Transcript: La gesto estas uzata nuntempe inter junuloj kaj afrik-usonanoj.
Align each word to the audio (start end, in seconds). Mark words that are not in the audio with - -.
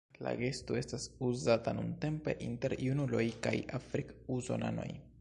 La 0.25 0.31
gesto 0.43 0.77
estas 0.79 1.05
uzata 1.27 1.75
nuntempe 1.81 2.35
inter 2.49 2.77
junuloj 2.89 3.25
kaj 3.47 3.57
afrik-usonanoj. 3.81 4.93